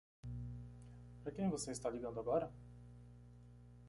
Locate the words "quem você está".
1.35-1.87